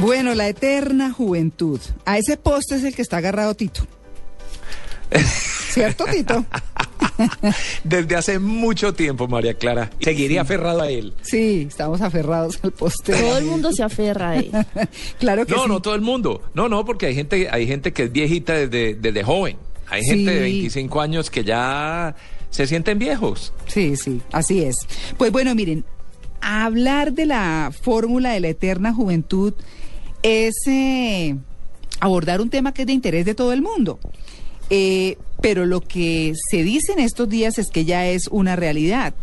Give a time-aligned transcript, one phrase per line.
[0.00, 1.80] Bueno, la eterna juventud.
[2.04, 3.82] A ese poste es el que está agarrado Tito.
[5.70, 6.44] ¿Cierto, Tito?
[7.84, 9.90] Desde hace mucho tiempo, María Clara.
[10.00, 11.14] Seguiría aferrado a él.
[11.22, 13.12] Sí, estamos aferrados al poste.
[13.12, 14.50] Todo el mundo se aferra a él.
[15.18, 15.68] claro que No, sí.
[15.68, 16.42] no todo el mundo.
[16.54, 19.56] No, no, porque hay gente, hay gente que es viejita desde, desde joven.
[19.88, 20.52] Hay gente de Sí.
[20.52, 22.14] 25 años que ya
[22.50, 23.52] se sienten viejos.
[23.66, 24.76] Sí, sí, así es.
[25.16, 25.84] Pues bueno, miren,
[26.40, 29.54] hablar de la fórmula de la eterna juventud
[30.22, 31.36] es eh,
[32.00, 33.98] abordar un tema que es de interés de todo el mundo.
[34.70, 39.14] Eh, pero lo que se dice en estos días es que ya es una realidad.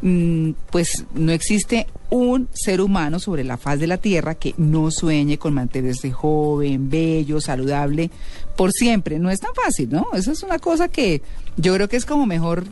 [0.00, 4.90] Mm, pues no existe un ser humano sobre la faz de la Tierra que no
[4.90, 8.10] sueñe con mantenerse joven, bello, saludable
[8.56, 9.18] por siempre.
[9.18, 10.08] No es tan fácil, ¿no?
[10.14, 11.22] Eso es una cosa que
[11.56, 12.64] yo creo que es como mejor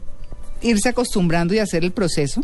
[0.63, 2.43] irse acostumbrando y hacer el proceso.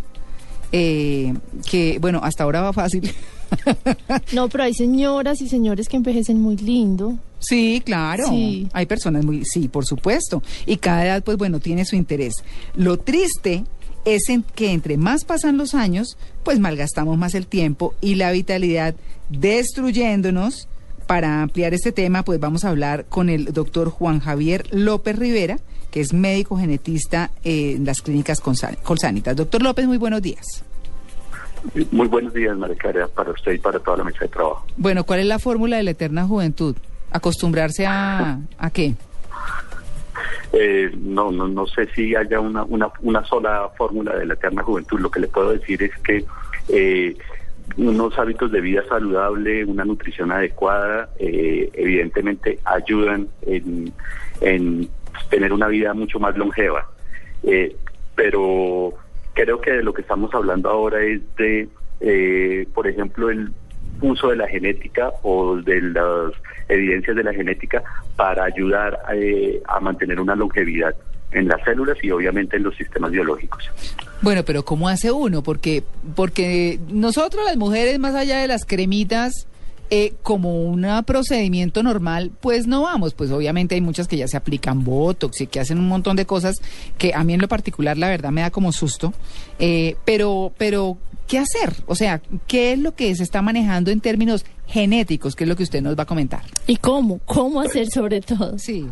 [0.72, 1.34] eh,
[1.70, 3.10] que bueno, hasta ahora va fácil.
[4.32, 7.18] No, pero hay señoras y señores que envejecen muy lindo.
[7.38, 8.26] Sí, claro.
[8.28, 8.68] Sí.
[8.72, 10.42] Hay personas muy, sí, por supuesto.
[10.66, 12.34] Y cada edad, pues bueno, tiene su interés.
[12.76, 13.64] Lo triste
[14.04, 18.30] es en que entre más pasan los años, pues malgastamos más el tiempo y la
[18.32, 18.94] vitalidad
[19.30, 20.68] destruyéndonos.
[21.06, 25.58] Para ampliar este tema, pues vamos a hablar con el doctor Juan Javier López Rivera,
[25.90, 29.36] que es médico genetista eh, en las clínicas Colsa- Colsanitas.
[29.36, 30.62] Doctor López, muy buenos días.
[31.90, 34.66] Muy buenos días, María Clara, para usted y para toda la mesa de trabajo.
[34.76, 36.76] Bueno, ¿cuál es la fórmula de la eterna juventud?
[37.10, 38.94] ¿Acostumbrarse a, a qué?
[40.52, 44.62] Eh, no, no, no sé si haya una, una, una sola fórmula de la eterna
[44.62, 45.00] juventud.
[45.00, 46.24] Lo que le puedo decir es que
[46.68, 47.16] eh,
[47.76, 53.92] unos hábitos de vida saludable, una nutrición adecuada, eh, evidentemente ayudan en,
[54.40, 54.88] en
[55.30, 56.86] tener una vida mucho más longeva.
[57.44, 57.74] Eh,
[58.14, 58.92] pero
[59.34, 61.68] creo que de lo que estamos hablando ahora es de,
[62.00, 63.52] eh, por ejemplo, el
[64.00, 66.32] uso de la genética o de las
[66.68, 67.82] evidencias de la genética
[68.16, 70.94] para ayudar eh, a mantener una longevidad
[71.32, 73.70] en las células y obviamente en los sistemas biológicos.
[74.20, 75.42] Bueno, pero ¿cómo hace uno?
[75.42, 75.82] Porque,
[76.14, 79.48] porque nosotros las mujeres, más allá de las cremitas,
[79.90, 83.14] eh, como un procedimiento normal, pues no vamos.
[83.14, 86.26] Pues obviamente hay muchas que ya se aplican Botox y que hacen un montón de
[86.26, 86.60] cosas
[86.98, 89.12] que a mí en lo particular la verdad me da como susto.
[89.58, 90.96] Eh, pero, pero,
[91.28, 91.74] ¿qué hacer?
[91.86, 95.36] O sea, ¿qué es lo que se está manejando en términos genéticos?
[95.36, 96.42] ¿Qué es lo que usted nos va a comentar?
[96.66, 97.18] ¿Y cómo?
[97.26, 98.58] ¿Cómo hacer sobre todo?
[98.58, 98.86] Sí.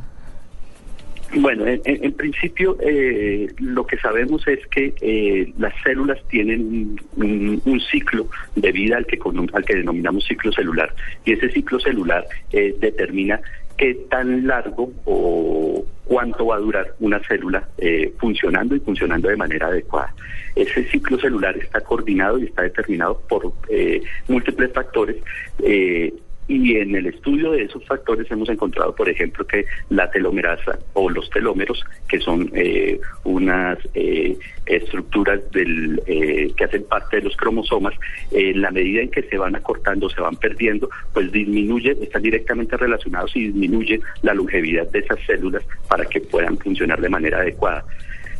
[1.34, 7.80] Bueno, en, en- principio eh, lo que sabemos es que eh, las células tienen un,
[7.90, 8.26] ciclo
[8.56, 9.18] de vida al que,
[9.52, 10.92] al que denominamos ciclo celular
[11.24, 13.40] y ese ciclo celular eh, determina
[13.76, 19.36] qué tan largo o cuánto va a durar una célula eh, funcionando y funcionando de
[19.36, 20.12] manera adecuada.
[20.56, 25.16] Ese ciclo celular está coordinado y está determinado por eh, múltiples factores.
[25.62, 26.12] eh,
[26.50, 31.08] y en el estudio de esos factores hemos encontrado, por ejemplo, que la telomerasa o
[31.08, 37.36] los telómeros, que son eh, unas eh, estructuras del, eh, que hacen parte de los
[37.36, 37.94] cromosomas,
[38.32, 42.22] eh, en la medida en que se van acortando, se van perdiendo, pues disminuye, están
[42.22, 47.38] directamente relacionados y disminuye la longevidad de esas células para que puedan funcionar de manera
[47.38, 47.84] adecuada.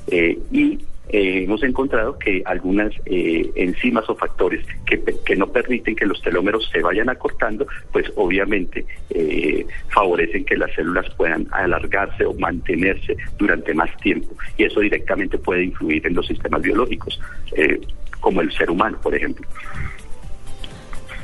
[0.09, 0.81] Eh, y
[1.13, 6.23] eh, hemos encontrado que algunas eh, enzimas o factores que, que no permiten que los
[6.23, 13.17] telómeros se vayan acortando, pues obviamente eh, favorecen que las células puedan alargarse o mantenerse
[13.39, 14.29] durante más tiempo.
[14.57, 17.21] Y eso directamente puede influir en los sistemas biológicos,
[17.57, 17.81] eh,
[18.21, 19.47] como el ser humano, por ejemplo.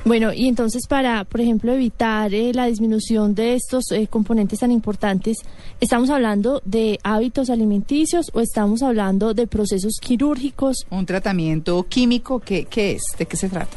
[0.06, 4.70] Bueno, y entonces para, por ejemplo, evitar eh, la disminución de estos eh, componentes tan
[4.70, 5.38] importantes,
[5.81, 10.87] ¿estamos hablando de hábitos alimenticios o estamos hablando de procesos quirúrgicos?
[10.91, 13.03] Un tratamiento químico, ¿qué, qué es?
[13.19, 13.76] ¿De qué se trata?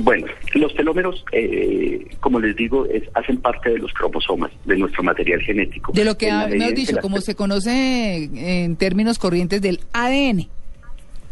[0.00, 5.02] Bueno, los telómeros, eh, como les digo, es- hacen parte de los cromosomas, de nuestro
[5.02, 5.92] material genético.
[5.92, 10.48] De lo que hemos dicho, como se conoce en términos corrientes del ADN.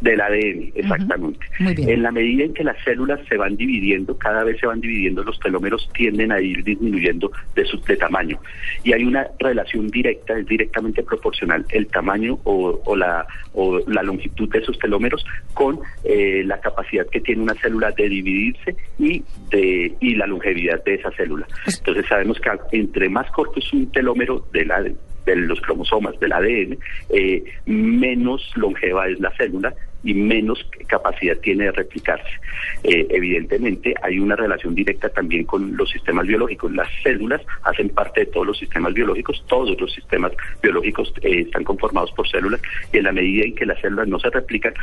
[0.03, 1.39] Del ADN, exactamente.
[1.61, 1.89] Muy bien.
[1.89, 5.23] En la medida en que las células se van dividiendo, cada vez se van dividiendo,
[5.23, 8.39] los telómeros tienden a ir disminuyendo de su de tamaño.
[8.83, 14.03] Y hay una relación directa, es directamente proporcional el tamaño o, o la, o la
[14.03, 19.23] longitud de esos telómeros con eh, la capacidad que tiene una célula de dividirse y,
[19.51, 21.47] de, y la longevidad de esa célula.
[21.67, 24.85] Entonces sabemos que entre más corto es un telómero de la
[25.25, 26.79] de los cromosomas del ADN,
[27.11, 29.73] eh, menos longeva es la célula
[30.05, 32.29] y menos capacidad tiene de replicarse.
[32.85, 36.73] Eh, evidentemente hay una relación directa también con los sistemas biológicos.
[36.73, 40.33] Las células hacen parte de todos los sistemas biológicos, todos los sistemas
[40.63, 42.61] biológicos eh, están conformados por células
[42.93, 44.75] y en la medida en que las células no se replican,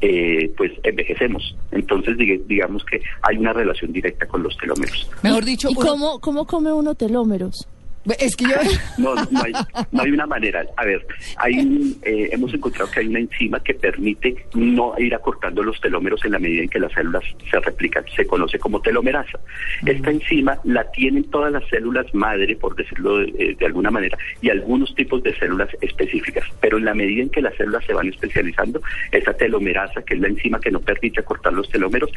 [0.00, 1.56] eh, pues envejecemos.
[1.72, 5.10] Entonces diga- digamos que hay una relación directa con los telómeros.
[5.22, 7.66] Mejor dicho, ¿Y cómo, cómo come uno telómeros?
[8.18, 8.50] Es que yo...
[8.98, 9.52] No, no hay,
[9.92, 10.64] no hay una manera.
[10.76, 11.06] A ver,
[11.36, 15.80] hay un, eh, hemos encontrado que hay una enzima que permite no ir acortando los
[15.80, 18.04] telómeros en la medida en que las células se replican.
[18.16, 19.38] Se conoce como telomerasa.
[19.86, 24.18] Esta enzima la tienen todas las células madre, por decirlo de, eh, de alguna manera,
[24.40, 26.44] y algunos tipos de células específicas.
[26.60, 28.80] Pero en la medida en que las células se van especializando,
[29.12, 32.10] esa telomerasa, que es la enzima que no permite acortar los telómeros,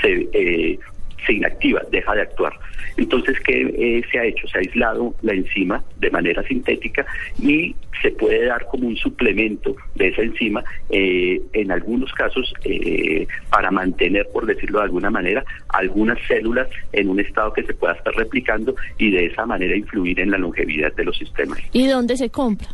[0.00, 0.28] se...
[0.32, 0.78] eh,
[1.26, 2.52] se inactiva, deja de actuar.
[2.96, 4.46] Entonces, ¿qué eh, se ha hecho?
[4.48, 7.06] Se ha aislado la enzima de manera sintética
[7.40, 13.26] y se puede dar como un suplemento de esa enzima, eh, en algunos casos, eh,
[13.50, 17.94] para mantener, por decirlo de alguna manera, algunas células en un estado que se pueda
[17.94, 21.58] estar replicando y de esa manera influir en la longevidad de los sistemas.
[21.72, 22.68] ¿Y dónde se compra?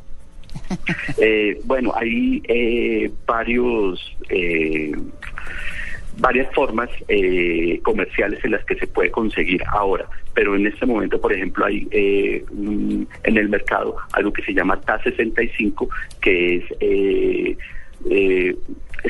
[1.19, 4.93] Eh, bueno, hay eh, varios eh,
[6.19, 11.21] varias formas eh, comerciales en las que se puede conseguir ahora, pero en este momento,
[11.21, 15.89] por ejemplo, hay eh, en el mercado algo que se llama TA65,
[16.21, 17.57] que es eh,
[18.11, 18.57] eh,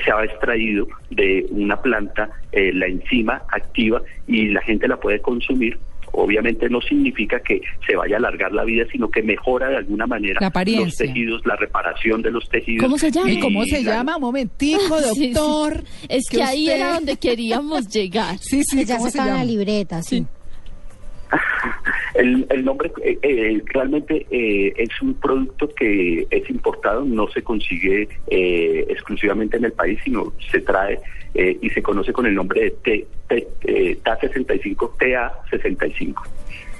[0.05, 5.21] se ha extraído de una planta eh, la enzima activa y la gente la puede
[5.21, 5.79] consumir.
[6.17, 10.07] Obviamente no significa que se vaya a alargar la vida, sino que mejora de alguna
[10.07, 12.85] manera La los tejidos, la reparación de los tejidos.
[12.85, 13.31] ¿Cómo se llama?
[13.31, 14.17] ¿Y cómo se la- llama?
[14.17, 15.33] Un momentico, Sí, sí.
[15.33, 15.83] doctor.
[16.09, 18.39] Es que, ahí usted- era donde queríamos llegar.
[18.39, 19.51] Sí, sí, ya ¿cómo se se estaba en la llama?
[19.51, 20.25] libreta, sí.
[22.15, 27.43] El, el nombre eh, eh, realmente eh, es un producto que es importado, no se
[27.43, 31.01] consigue eh, exclusivamente en el país, sino se trae
[31.35, 36.15] eh, y se conoce con el nombre de T, T, eh, TA65, TA65.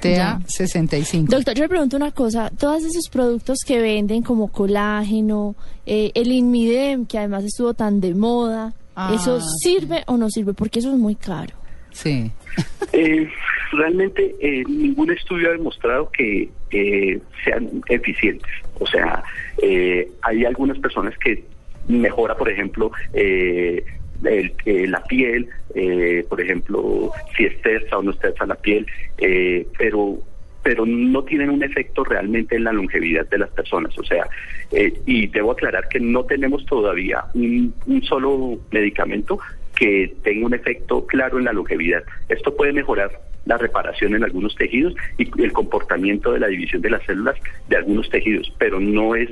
[0.01, 1.35] TA 65.
[1.35, 2.51] Doctor, yo le pregunto una cosa.
[2.51, 8.15] Todos esos productos que venden como colágeno, eh, el Inmidem, que además estuvo tan de
[8.15, 9.47] moda, Ah, ¿eso sí.
[9.59, 10.55] sirve o no sirve?
[10.55, 11.53] Porque eso es muy caro.
[11.95, 12.31] Sí.
[12.93, 13.29] Eh,
[13.73, 18.51] realmente eh, ningún estudio ha demostrado que eh, sean eficientes.
[18.79, 19.23] O sea,
[19.63, 21.45] eh, hay algunas personas que
[21.89, 23.85] mejora, por ejemplo, eh,
[24.25, 25.49] el- eh, la piel,
[26.29, 28.87] por ejemplo, si es tersa o no es tersa la piel,
[29.19, 30.19] eh, pero
[30.63, 33.99] pero no tienen un efecto realmente en la longevidad de las personas.
[33.99, 34.27] O sea,
[35.05, 39.39] y debo aclarar que no tenemos todavía un solo medicamento
[39.77, 42.03] que tenga un efecto claro en la longevidad.
[42.29, 43.11] Esto puede mejorar
[43.47, 47.37] la reparación en algunos tejidos y el comportamiento de la división de las células
[47.69, 49.29] de algunos tejidos, pero no es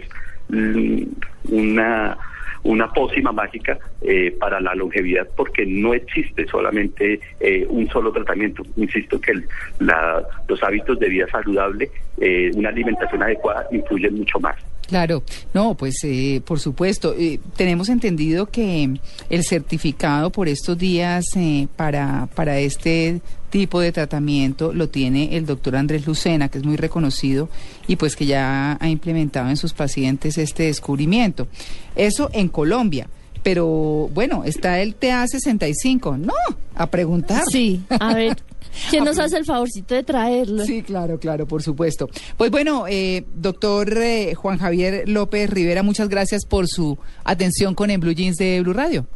[0.49, 1.03] mm,
[1.51, 2.17] una
[2.65, 8.63] una pócima mágica eh, para la longevidad porque no existe solamente eh, un solo tratamiento.
[8.77, 9.33] Insisto que
[9.81, 11.91] la- los hábitos de vida saludable,
[12.21, 14.55] eh, una alimentación adecuada influyen mucho más.
[14.93, 15.23] Claro,
[15.55, 17.15] no, pues eh, por supuesto.
[17.19, 19.01] Eh, tenemos entendido que
[19.31, 25.47] el certificado por estos días eh, para, para este tipo de tratamiento lo tiene el
[25.47, 27.49] doctor Andrés Lucena, que es muy reconocido
[27.87, 31.49] y pues que ya ha implementado en sus pacientes este descubrimiento.
[31.97, 33.09] Eso en Colombia.
[33.43, 36.19] Pero bueno, está el TA65.
[36.19, 36.33] No,
[36.75, 37.43] a preguntar.
[37.51, 38.37] Sí, a ver,
[38.91, 40.65] ¿quién nos hace el favorcito de traerlo?
[40.65, 42.09] Sí, claro, claro, por supuesto.
[42.37, 47.91] Pues bueno, eh, doctor eh, Juan Javier López Rivera, muchas gracias por su atención con
[47.91, 49.07] En Blue Jeans de Blue Radio.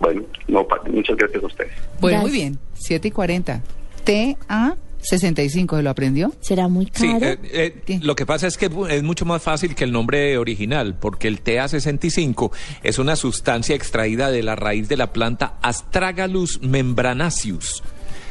[0.00, 1.72] Bueno, no, muchas gracias a ustedes.
[2.00, 2.22] Bueno, Gracias.
[2.22, 3.62] muy bien, 7 y 40.
[4.04, 4.76] TA
[5.08, 6.32] 65, ¿se lo aprendió?
[6.40, 7.26] ¿Será muy Sí, caro?
[7.26, 7.38] eh,
[7.86, 10.36] eh, lo que pasa es que es mu- es mucho más fácil que el nombre
[10.38, 12.50] original, porque el TA65
[12.82, 17.82] es una sustancia extraída de la raíz de la planta Astragalus membranaceus.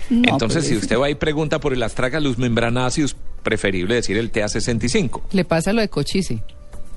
[0.10, 4.32] No, Entonces, pues, si usted va y pregunta por el Astragalus membranaceus, preferible decir el
[4.32, 5.22] TA65.
[5.32, 6.40] Le pasa lo de Cochise.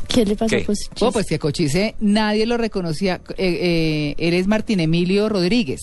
[0.08, 0.56] ¿Qué le pasó?
[0.56, 0.62] ¿Qué?
[0.64, 3.20] Pues, Oh, pues que a Cochise nadie lo reconocía.
[3.37, 5.80] Eh, eh, él es Martín Emilio Rodríguez.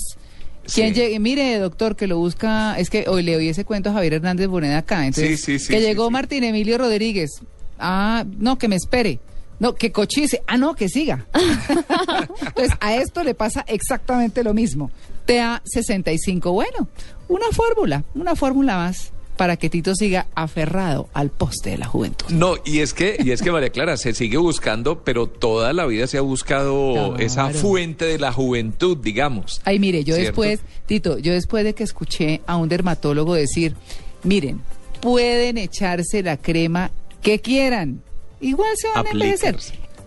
[0.74, 1.00] Quien Sí.
[1.02, 4.16] llegue, mire, doctor, que lo busca, es que hoy le oí ese cuento a Javier
[4.16, 5.06] Hernández Boneda acá.
[5.06, 6.12] Entonces, Sí, sí, sí, que sí, llegó sí.
[6.14, 7.32] Martín Emilio Rodríguez.
[7.80, 9.20] Ah, no, que me espere.
[9.60, 10.44] No, que cochice.
[10.46, 11.26] Ah, no, que siga.
[12.48, 14.92] Entonces, a esto le pasa exactamente lo mismo.
[15.26, 16.88] TA65, bueno,
[17.28, 22.26] una fórmula, una fórmula más para que Tito siga aferrado al poste de la juventud.
[22.30, 25.86] No, y es que, y es que María Clara, se sigue buscando, pero toda la
[25.86, 27.18] vida se ha buscado Claro.
[27.20, 29.62] esa fuente de la juventud, digamos.
[29.64, 30.42] Ay, mire, yo ¿Cierto?
[30.42, 33.76] después, Tito, yo después de que escuché a un dermatólogo decir,
[34.24, 34.62] miren,
[35.02, 36.92] pueden echarse la crema
[37.22, 38.02] que quieran,
[38.42, 39.58] igual se van a envejecer.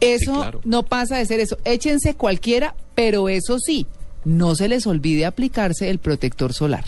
[0.00, 0.60] Eso Sí, claro.
[0.64, 1.58] no pasa de ser eso.
[1.64, 3.86] Échense cualquiera, pero eso sí,
[4.24, 6.84] no se les olvide aplicarse el protector solar.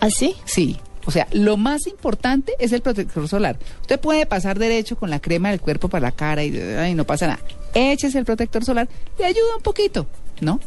[0.00, 0.34] ¿Así?
[0.46, 0.76] Sí.
[1.06, 3.58] O sea, lo más importante es el protector solar.
[3.80, 7.04] Usted puede pasar derecho con la crema del cuerpo para la cara y, ay, no
[7.04, 7.40] pasa nada.
[7.74, 8.88] Échese el protector solar,
[9.18, 10.06] le ayuda un poquito,
[10.40, 10.60] ¿no?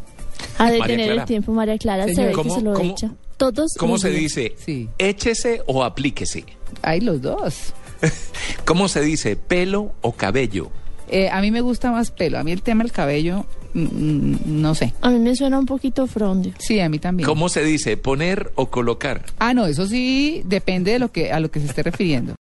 [0.57, 1.21] Ha de María tener Clara.
[1.21, 3.11] el tiempo, María Clara, se ve que ¿Cómo- se lo cómo- echa.
[3.37, 4.21] Todos ¿Cómo se días.
[4.21, 4.55] dice?
[4.63, 4.87] Sí.
[4.99, 6.45] Échese o aplíquese.
[6.83, 7.73] Hay los dos.
[8.65, 9.35] ¿Cómo se dice?
[9.35, 10.69] ¿Pelo o cabello?
[11.07, 12.37] Eh, a mí me gusta más pelo.
[12.39, 14.93] A mí el tema del cabello, no sé.
[15.01, 16.53] A mí me suena un poquito frondio.
[16.59, 17.25] Sí, a mí también.
[17.27, 17.97] ¿Cómo se dice?
[17.97, 19.25] ¿Poner o colocar?
[19.39, 22.29] Ah, no, eso sí depende de lo que a lo que se esté refiriendo.